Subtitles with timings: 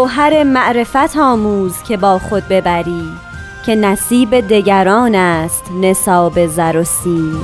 [0.00, 3.08] گوهر معرفت آموز که با خود ببری
[3.66, 7.40] که نصیب دگران است نصاب زر و سیم.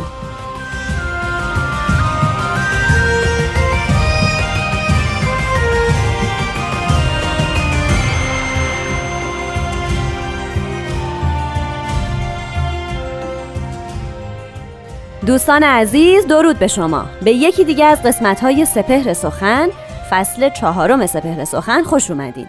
[15.26, 17.06] دوستان عزیز درود به شما.
[17.22, 19.68] به یکی دیگه از قسمت های سپهر سخن
[20.10, 22.46] فصل چهارم سپهر سخن خوش اومدین.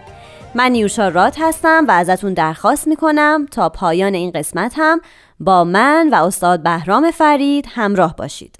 [0.54, 5.00] من نیوشا رات هستم و ازتون درخواست می‌کنم تا پایان این قسمت هم
[5.40, 8.56] با من و استاد بهرام فرید همراه باشید.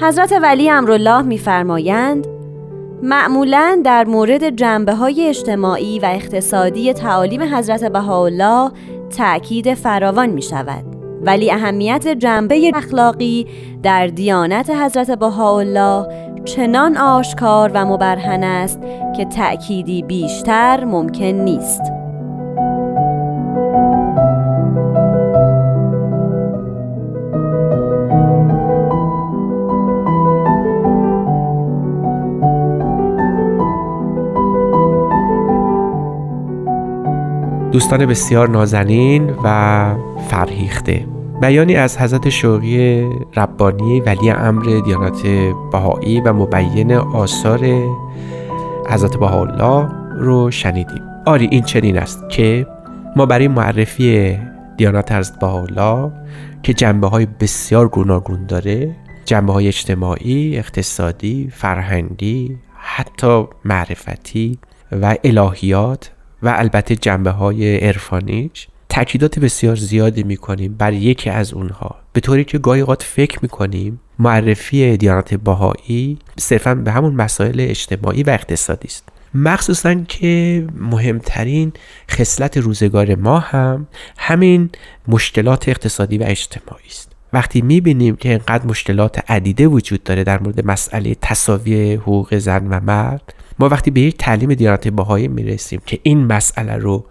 [0.00, 2.37] حضرت ولی امرالله میفرمایند
[3.02, 8.70] معمولا در مورد جنبه های اجتماعی و اقتصادی تعالیم حضرت بهاءالله
[9.16, 10.84] تأکید فراوان می شود
[11.22, 13.46] ولی اهمیت جنبه اخلاقی
[13.82, 16.06] در دیانت حضرت بهاءالله
[16.44, 18.80] چنان آشکار و مبرهن است
[19.16, 21.97] که تأکیدی بیشتر ممکن نیست.
[37.72, 39.94] دوستان بسیار نازنین و
[40.28, 41.06] فرهیخته.
[41.40, 43.06] بیانی از حضرت شوقی
[43.36, 45.22] ربانی ولی امر دیانت
[45.72, 47.60] بهایی و مبین آثار
[48.90, 51.02] حضرت بهاءالله رو شنیدیم.
[51.26, 52.66] آری این چنین است که
[53.16, 54.38] ما برای معرفی
[54.76, 56.12] دیانت حضرت بهاءالله
[56.62, 64.58] که جنبه های بسیار گوناگون داره جنبه های اجتماعی، اقتصادی، فرهنگی، حتی معرفتی
[64.92, 66.10] و الهیات
[66.42, 71.96] و البته جنبه های عرفانیش تاکیدات بسیار زیادی می‌کنیم بر یکی از اونها.
[72.12, 78.22] به طوری که گاهی اوقات فکر می‌کنیم معرفی دیانت باهایی صرفا به همون مسائل اجتماعی
[78.22, 79.08] و اقتصادی است.
[79.34, 81.72] مخصوصا که مهمترین
[82.10, 83.86] خصلت روزگار ما هم
[84.18, 84.70] همین
[85.08, 87.12] مشکلات اقتصادی و اجتماعی است.
[87.32, 92.80] وقتی می‌بینیم که اینقدر مشکلات عدیده وجود داره در مورد مسئله تصاوی حقوق زن و
[92.80, 97.04] مرد ما وقتی به یک تعلیم دیانت باهایی می‌رسیم که این مسئله رو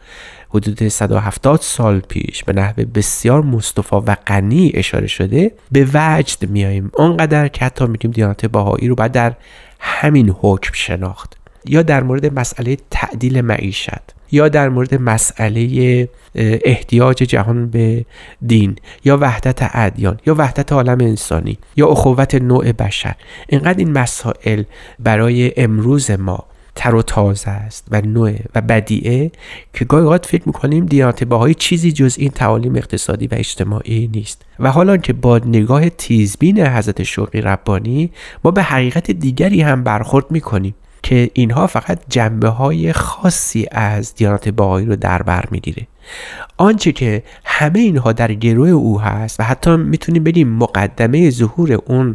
[0.50, 6.91] حدود 170 سال پیش به نحو بسیار مصطفا و غنی اشاره شده به وجد میاییم
[6.94, 9.34] اونقدر که حتی میگیم دیانت باهایی رو باید در
[9.79, 11.36] همین حکم شناخت.
[11.69, 18.05] یا در مورد مسئله تعدیل معیشت یا در مورد مسئله احتیاج جهان به
[18.47, 23.16] دین یا وحدت ادیان یا وحدت عالم انسانی یا اخوت نوع بشر.
[23.50, 24.63] اینقدر این مسائل
[25.00, 26.45] برای امروز ما
[26.75, 29.31] تر و تازه است و نوع و بدیعه
[29.73, 34.45] که گاهی اوقات فکر می‌کنیم دیانت باهایی چیزی جز این تعالیم اقتصادی و اجتماعی نیست.
[34.59, 38.11] و حالا که با نگاه تیزبین حضرت شوقی ربانی
[38.44, 40.75] ما به حقیقت دیگری هم برخورد می‌کنیم.
[41.07, 45.88] که اینها فقط جنبه های خاصی از دیانت باهایی رو در بر می‌گیره.
[46.57, 52.13] آنچه که همه اینها در گروه او هست و حتی می‌تونیم بگیم مقدمه ظهور اون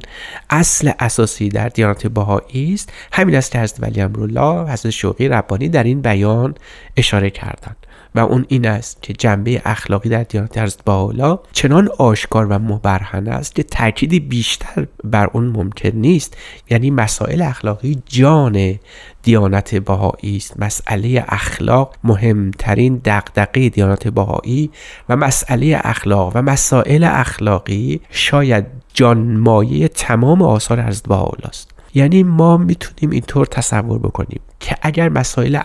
[0.50, 5.68] اصل اساسی در دیانت باهایی است همین است که حضرت ولی امرالله حضرت شوقی ربانی
[5.68, 6.54] در این بیان
[6.96, 7.81] اشاره کردند.
[8.14, 13.28] و اون این است که جنبه اخلاقی در دیانت حضرت بهاءالله چنان آشکار و مبرهن
[13.28, 16.36] است که تأکیدی بیشتر بر اون ممکن نیست.
[16.70, 18.78] یعنی مسائل اخلاقی جان
[19.22, 20.60] دیانت بهایی است.
[20.60, 24.70] مسئله اخلاق مهمترین دغدغه دیانت بهایی
[25.08, 33.10] و مسئله اخلاق و مسائل اخلاقی شاید جانمایه تمام آثار بهاءالله است یعنی ما می‌تونیم
[33.10, 35.58] اینطور تصور بکنیم که اگر مسائل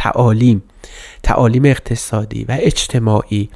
[0.00, 0.62] تعالیم
[1.22, 3.50] تعالیم اقتصادی و اجتماعی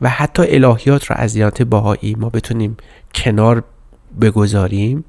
[0.00, 2.76] و حتی الهیات را از دیانت باهایی ما بتونیم
[3.14, 3.64] کنار
[4.20, 5.04] بگذاریم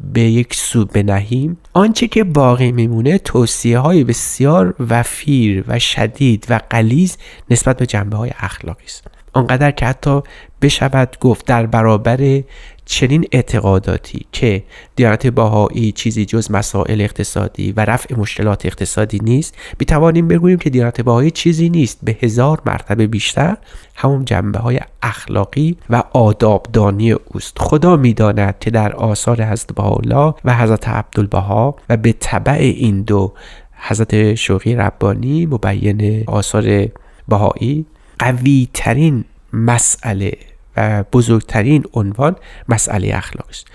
[0.00, 1.56] به یک سو بنهیم.
[1.72, 7.16] آنچه که باقی میمونه توصیه های بسیار وفیر و شدید و قلیز
[7.50, 9.06] نسبت به جنبه های اخلاقی است.
[9.32, 10.22] آنقدر که حتی
[10.62, 12.42] بشود گفت در برابر
[12.84, 14.62] چنین اعتقاداتی که
[14.96, 19.54] دیانت باهایی چیزی جز مسائل اقتصادی و رفع مشکلات اقتصادی نیست
[19.92, 21.98] توانیم بگوییم که دیانت باهایی چیزی نیست.
[22.02, 23.56] به هزار مرتبه بیشتر
[23.94, 27.58] همون جنبه های اخلاقی و آدابدانی اوست.
[27.58, 33.32] خدا می‌داند که در آثار حضرت بهاءالله و حضرت عبدالبها و به طبع این دو
[33.72, 36.88] حضرت شوقی ربانی مبین آثار
[37.28, 37.86] بهایی
[38.18, 40.36] قوی ترین مسئله
[40.76, 42.36] و بزرگترین عنوان
[42.68, 43.66] مسئله اخلاق است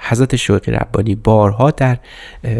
[0.00, 1.98] حضرت شوقی ربانی بارها در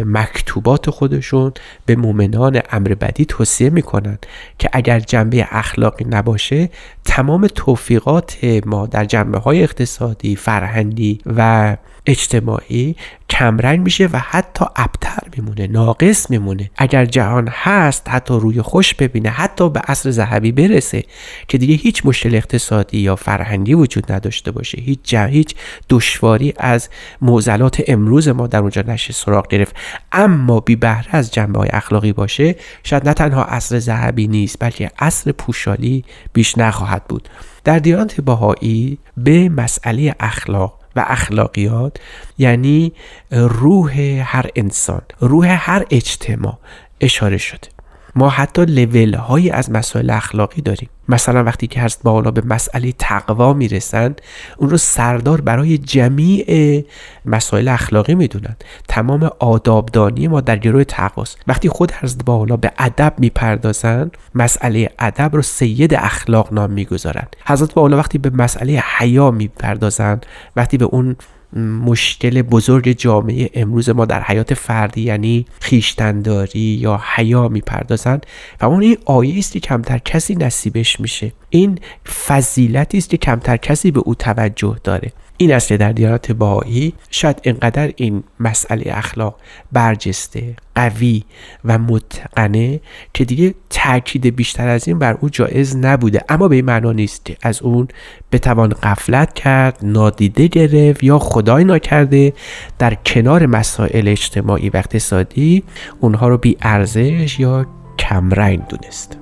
[0.05, 1.51] مکتوبات خودشون
[1.85, 4.17] به مؤمنان امر بدی توصیه می‌کنن
[4.59, 6.69] که اگر جنبه اخلاقی نباشه
[7.05, 12.95] تمام توفیقات ما در جنبه های اقتصادی فرهنگی و اجتماعی
[13.41, 16.71] کمرنگ میشه و حتی ابتر میمونه ناقص میمونه.
[16.77, 21.03] اگر جهان هست حتی روی خوش ببینه حتی به عصر ذهبی برسه
[21.47, 24.81] که دیگه هیچ مشکل اقتصادی یا فرهنگی وجود نداشته باشه.
[24.81, 25.55] هیچ هیچ
[25.89, 26.89] دشواری از
[27.21, 29.75] معضلات امروز ما در اونجا نشه سراغ گرفت.
[30.11, 34.91] اما بی بهره از جنبه های اخلاقی باشه شاید نه تنها عصر ذهبی نیست بلکه
[34.99, 36.03] عصر پوشالی
[36.33, 37.29] بیش نخواهد بود.
[37.63, 41.97] در دیانت باهایی به مسئله اخلاق و اخلاقیات
[42.37, 42.93] یعنی
[43.31, 46.57] روح هر انسان روح هر اجتماع
[47.01, 47.80] اشاره شده.
[48.15, 50.89] ما حتی لول هایی از مسائل اخلاقی داریم.
[51.09, 54.21] مثلا وقتی که هست بالا به مسئله تقوا می‌رسند
[54.57, 56.83] اون رو سردار برای جمیع
[57.25, 58.55] مسائل اخلاقی می‌دونن.
[58.87, 61.37] تمام آدابدانی ما در گروه تقواست.
[61.47, 67.73] وقتی خود حضرت بالا به ادب می‌پردازند مسئله ادب رو سید اخلاق نام می‌گذارند حضرت
[67.73, 70.25] بالا وقتی به مسئله حیا می‌پردازند
[70.55, 71.15] وقتی به اون
[71.59, 78.25] مشکل بزرگ جامعه امروز ما در حیات فردی یعنی خیشتنداری یا حیا می‌پردازند.
[78.61, 81.31] و اون این آیه است که کمتر کسی نصیبش میشه.
[81.51, 81.79] این
[82.27, 85.11] فضیلتی است که کمتر کسی به او توجه داره.
[85.41, 89.35] این است که در دیانت باهایی شاید اینقدر این مسئله اخلاق
[89.71, 91.23] برجسته قوی
[91.65, 92.79] و متقنه
[93.13, 96.21] که دیگه تاکید بیشتر از این بر او جایز نبوده.
[96.29, 97.87] اما به این معنا نیست که از اون
[98.31, 102.33] بتوان قفلت کرد نادیده گرفت یا خدای ناکرده.
[102.79, 105.63] در کنار مسائل اجتماعی و اقتصادی
[105.99, 107.65] اونها رو بی ارزش یا
[107.99, 109.20] کمرنگ دونست.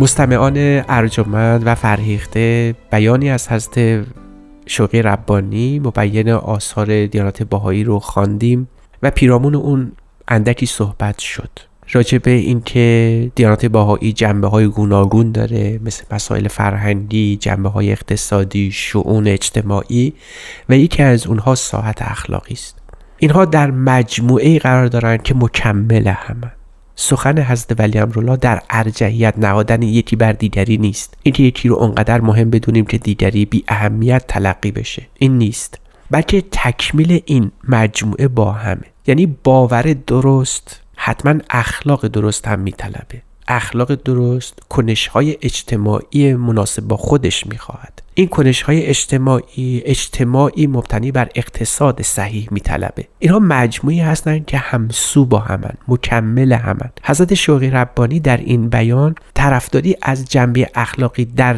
[0.00, 0.54] مستمعان
[0.88, 4.06] ارجمند و فرهیخته بیانی از حضرت
[4.66, 8.68] شوقی ربانی مبین آثار دیانات باهایی رو خواندیم
[9.02, 9.92] و پیرامون اون
[10.28, 11.50] اندکی صحبت شد.
[11.92, 18.70] راجع به اینکه دیانات باهایی جنبه های گوناگون داره مثل مسائل فرهنگی جنبه های اقتصادی
[18.72, 20.12] شعون اجتماعی
[20.68, 22.78] و یکی از اونها ساحت اخلاقی است.
[23.18, 26.57] اینها در مجموعه قرار دارند که مکمل همه.
[27.00, 31.14] سخن حضرت ولی امرالله در ارجحیت نهادن یکی بر دیگری نیست.
[31.22, 35.06] اینکه یکی رو اونقدر مهم بدونیم که دیگری بی اهمیت تلقی بشه.
[35.18, 35.78] این نیست.
[36.10, 38.84] بلکه تکمیل این مجموعه با همه.
[39.06, 43.22] یعنی باور درست حتما اخلاق درست هم میطلبه.
[43.48, 48.02] اخلاق درست کنش های اجتماعی مناسب با خودش می‌خواهد.
[48.14, 53.08] این کنش های اجتماعی اجتماعی مبتنی بر اقتصاد صحیح میطلبه.
[53.18, 56.90] اینها مجموعی هستند که همسو با همن مکمل همن.
[57.02, 61.56] حضرت شوقی ربانی در این بیان طرفداری از جنبه اخلاقی در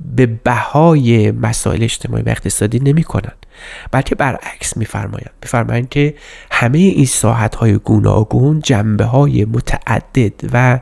[0.00, 3.45] به بهای مسائل اجتماعی و اقتصادی نمی کنند
[3.90, 6.14] بلکه برعکس میفرمایند میفرمایند که
[6.50, 10.80] همه این ساحت های گوناگون جنبه های متعدد و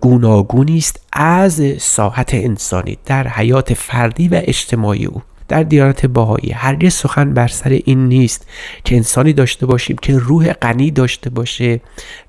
[0.00, 5.22] گوناگونی است از ساحت انسانی در حیات فردی و اجتماعی او.
[5.48, 8.46] در دیانت باهایی هرگز سخن بر سر این نیست
[8.84, 11.80] که انسانی داشته باشیم که روح غنی داشته باشه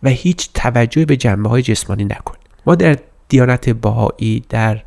[0.03, 2.38] و هیچ توجه به جنبه های جسمانی نکنه.
[2.65, 2.98] ما در
[3.29, 4.84] دیانت باهایی در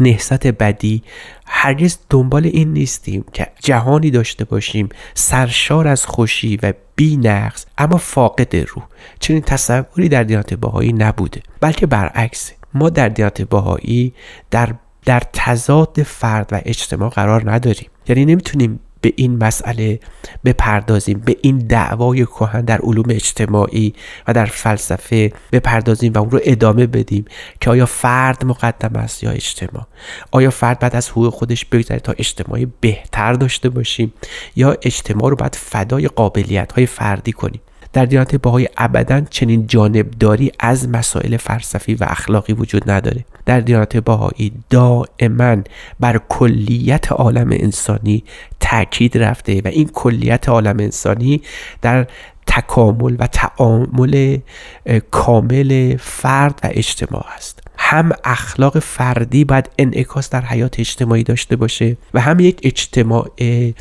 [0.00, 1.02] نهست بدی
[1.46, 7.96] هرگز دنبال این نیستیم که جهانی داشته باشیم سرشار از خوشی و بی نقص اما
[7.96, 8.84] فاقد روح.
[9.20, 12.52] چنین تصوری در دیانت باهایی نبوده بلکه برعکس.
[12.74, 14.14] ما در دیانت باهایی
[14.50, 14.74] در
[15.04, 17.90] در تضاد فرد و اجتماع قرار نداریم.
[18.08, 20.00] یعنی نمی‌تونیم به این مسئله
[20.44, 23.94] بپردازیم به این دعوای کهن در علوم اجتماعی
[24.28, 27.24] و در فلسفه بپردازیم و اون رو ادامه بدیم
[27.60, 29.86] که آیا فرد مقدم است یا اجتماع؟
[30.30, 34.12] آیا فرد بعد از حقوق خودش بگذره تا اجتماعی بهتر داشته باشیم؟
[34.56, 37.60] یا اجتماع رو باید فدای قابلیت های فردی کنیم؟
[37.92, 43.24] در دیانت باهای ابدا چنین جانبداری از مسائل فلسفی و اخلاقی وجود نداره.
[43.48, 45.56] در دیانت باهایی دائما
[46.00, 48.24] بر کلیت عالم انسانی
[48.60, 51.42] تاکید رفته و این کلیت عالم انسانی
[51.82, 52.06] در
[52.46, 54.38] تکامل و تعامل
[55.10, 57.67] کامل فرد و اجتماع است.
[57.90, 63.30] هم اخلاق فردی باید انعکاس در حیات اجتماعی داشته باشه و هم یک اجتماع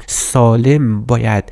[0.05, 1.43] سالم باید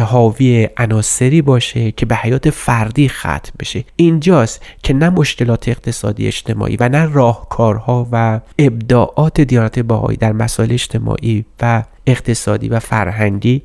[0.00, 3.84] حاوی عناصری باشه که به حیات فردی ختم بشه.
[3.96, 10.72] اینجاست که نه مشکلات اقتصادی اجتماعی و نه راهکارها و ابداعات دیانت باهایی در مسائل
[10.72, 13.62] اجتماعی و اقتصادی و فرهنگی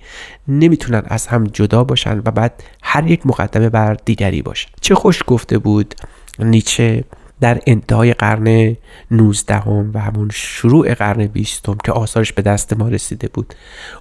[0.47, 4.67] نمی‌تونن از هم جدا باشن و بعد هر یک مقدمه بر دیگری باشه.
[4.81, 5.95] چه خوش گفته بود
[6.39, 7.03] نیچه
[7.41, 8.77] در انتهای قرن
[9.11, 13.53] 19 هم و همون شروع قرن 20 که آثارش به دست ما رسیده بود.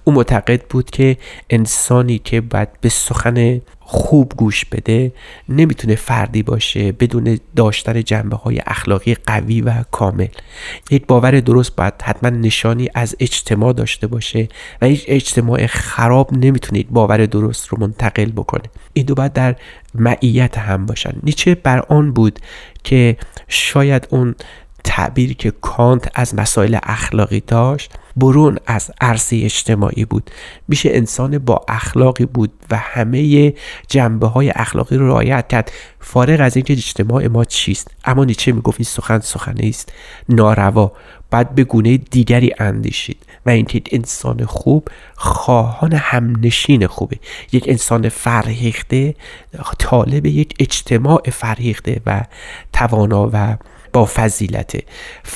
[0.03, 1.17] او معتقد بود که
[1.49, 5.13] انسانی که باید به سخن خوب گوش بده
[5.49, 10.27] نمی‌تونه فردی باشه بدون داشتن جنبه های اخلاقی قوی و کامل.
[10.91, 14.47] یک باور درست باید حتما نشانی از اجتماع داشته باشه
[14.81, 18.63] و هیچ اجتماع خراب نمی‌تونه یک باور درست رو منتقل بکنه.
[18.93, 19.55] این دو باید در
[19.95, 21.13] معیت هم باشن.
[21.23, 22.39] نیچه بر آن بود
[22.83, 24.35] که شاید اون
[24.85, 30.31] تعبیری که کانت از مسائل اخلاقی داشت برون از عرصه اجتماعی بود.
[30.67, 33.53] میشه انسان با اخلاقی بود و همه
[33.87, 35.71] جنبه های اخلاقی رو رعایت کرد.
[35.99, 39.93] فارغ از اینکه اجتماع ما چیست اما نیچه می‌گفت این سخن سخنه است
[40.29, 40.91] ناروا.
[41.31, 47.19] باید به گونه دیگری اندیشید و اینکه انسان خوب خواهان همنشین خوبه.
[47.51, 49.15] یک انسان فرهیخته
[49.79, 52.21] طالب یک اجتماع فرهیخته و
[52.73, 53.57] توانا و
[53.95, 54.83] با فضیلت.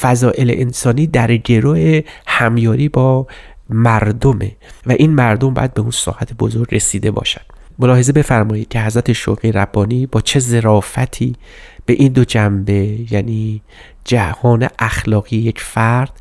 [0.01, 3.27] فضائل انسانی در گروه همیاری با
[3.69, 4.51] مردمه
[4.85, 7.41] و این مردم باید به اون ساحت بزرگ رسیده باشد
[7.79, 11.35] ملاحظه بفرمایید که حضرت شوقی ربانی با چه ظرافتی
[11.85, 13.61] به این دو جنبه یعنی
[14.05, 16.11] جهان اخلاقی یک فرد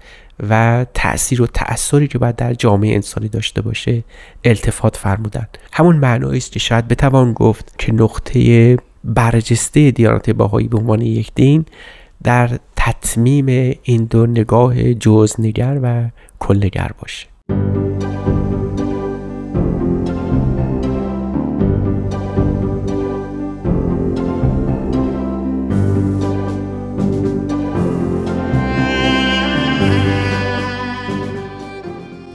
[0.50, 4.04] و تأثیر و تأثیری که باید در جامعه انسانی داشته باشه
[4.44, 10.78] التفات فرمودن همون معنایی است که شاید بتوان گفت که نقطه برجسته دیانت باهایی به
[10.78, 11.64] عنوان یک دین
[12.24, 16.04] در تطمیم این دو نگاه جزنگر و
[16.38, 17.26] کلنگر باشه.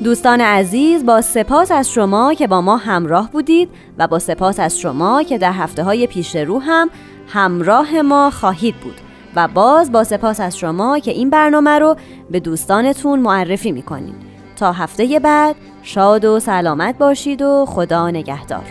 [0.03, 4.79] دوستان عزیز با سپاس از شما که با ما همراه بودید و با سپاس از
[4.79, 6.89] شما که در هفته های پیش رو هم
[7.27, 9.12] همراه ما خواهید بود.
[9.35, 11.95] و باز با سپاس از شما که این برنامه رو
[12.31, 14.15] به دوستانتون معرفی می‌کنید
[14.55, 18.63] تا هفته بعد شاد و سلامت باشید و خدا نگهدار.